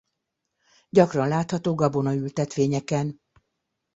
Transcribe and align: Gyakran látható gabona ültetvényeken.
Gyakran 0.89 1.27
látható 1.27 1.75
gabona 1.75 2.13
ültetvényeken. 2.13 3.21